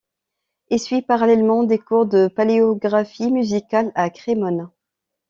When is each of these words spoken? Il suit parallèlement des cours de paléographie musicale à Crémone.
Il 0.71 0.79
suit 0.79 1.03
parallèlement 1.03 1.61
des 1.61 1.77
cours 1.77 2.07
de 2.07 2.27
paléographie 2.27 3.29
musicale 3.29 3.91
à 3.93 4.09
Crémone. 4.09 4.71